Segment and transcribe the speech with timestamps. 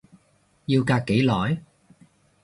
[0.65, 1.61] 要隔幾耐？